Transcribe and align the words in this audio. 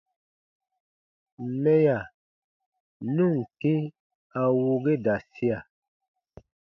Mɛya 1.61 1.97
nu 3.13 3.25
ǹ 3.41 3.43
kĩ 3.59 3.73
a 4.39 4.41
wuu 4.55 4.77
ge 4.83 4.93
da 5.05 5.15
sia. 5.33 5.57